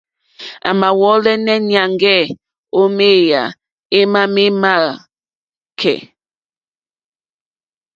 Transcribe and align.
A 0.67 0.69
mà 0.79 0.89
wɔ̀lɛ̀nɛ̀ 0.99 1.57
nyàŋgɛ̀ 1.69 2.21
o 2.79 2.81
meya 2.97 3.43
ema 3.99 4.21
me 4.33 4.43
ma 4.61 4.73
akɛ̀ɛ̀. 4.91 5.97